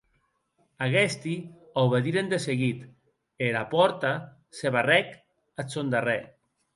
[0.83, 1.33] Aguesti
[1.81, 4.15] aubediren de seguit e era pòrta
[4.61, 5.13] se barrèc
[5.65, 6.23] ath sòn darrèr.